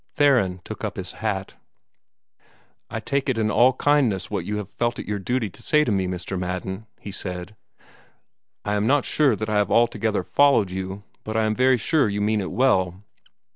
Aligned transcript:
Theron 0.15 0.61
took 0.63 0.83
up 0.83 0.95
his 0.97 1.11
hat. 1.11 1.53
"I 2.89 2.99
take 2.99 3.29
in 3.29 3.51
all 3.51 3.73
kindness 3.73 4.31
what 4.31 4.45
you 4.45 4.57
have 4.57 4.67
felt 4.67 4.97
it 4.97 5.05
your 5.07 5.19
duty 5.19 5.47
to 5.51 5.61
say 5.61 5.83
to 5.83 5.91
me, 5.91 6.07
Mr. 6.07 6.39
Madden," 6.39 6.87
he 6.99 7.11
said. 7.11 7.55
"I 8.65 8.73
am 8.73 8.87
not 8.87 9.05
sure 9.05 9.35
that 9.35 9.47
I 9.47 9.57
have 9.57 9.69
altogether 9.69 10.23
followed 10.23 10.71
you, 10.71 11.03
but 11.23 11.37
I 11.37 11.43
am 11.45 11.53
very 11.53 11.77
sure 11.77 12.09
you 12.09 12.19
mean 12.19 12.41
it 12.41 12.49
well." 12.49 13.03